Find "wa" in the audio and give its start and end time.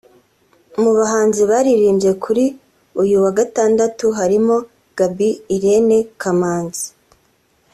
3.23-3.31